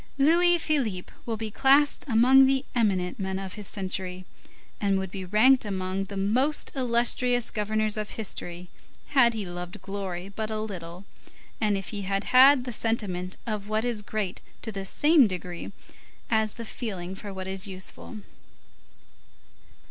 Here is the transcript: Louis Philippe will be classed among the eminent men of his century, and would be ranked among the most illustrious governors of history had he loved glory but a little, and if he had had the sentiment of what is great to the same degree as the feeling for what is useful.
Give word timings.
Louis 0.17 0.57
Philippe 0.57 1.13
will 1.27 1.37
be 1.37 1.51
classed 1.51 2.05
among 2.07 2.47
the 2.47 2.65
eminent 2.73 3.19
men 3.19 3.37
of 3.37 3.53
his 3.53 3.67
century, 3.67 4.25
and 4.79 4.97
would 4.97 5.11
be 5.11 5.23
ranked 5.25 5.63
among 5.63 6.05
the 6.05 6.17
most 6.17 6.71
illustrious 6.75 7.51
governors 7.51 7.97
of 7.97 8.09
history 8.09 8.67
had 9.09 9.35
he 9.35 9.45
loved 9.45 9.79
glory 9.83 10.27
but 10.27 10.49
a 10.49 10.59
little, 10.59 11.05
and 11.61 11.77
if 11.77 11.89
he 11.89 12.01
had 12.01 12.23
had 12.23 12.63
the 12.63 12.71
sentiment 12.73 13.37
of 13.45 13.67
what 13.69 13.85
is 13.85 14.01
great 14.01 14.41
to 14.63 14.71
the 14.71 14.85
same 14.85 15.27
degree 15.27 15.71
as 16.31 16.53
the 16.55 16.65
feeling 16.65 17.13
for 17.13 17.31
what 17.31 17.45
is 17.45 17.67
useful. 17.67 18.21